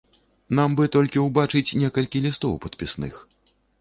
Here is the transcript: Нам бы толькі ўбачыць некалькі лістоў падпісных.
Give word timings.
Нам 0.59 0.77
бы 0.77 0.87
толькі 0.95 1.23
ўбачыць 1.27 1.75
некалькі 1.83 2.25
лістоў 2.25 2.57
падпісных. 2.65 3.21